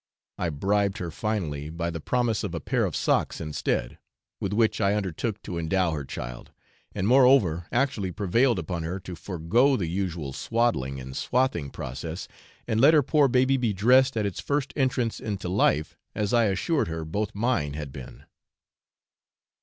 [0.39, 3.99] I bribed her finally, by the promise of a pair of socks instead,
[4.39, 6.49] with which I undertook to endow her child,
[6.95, 12.27] and, moreover, actually prevailed upon her to forego the usual swaddling and swathing process,
[12.67, 16.45] and let her poor baby be dressed at its first entrance into life as I
[16.45, 18.23] assured her both mine had been.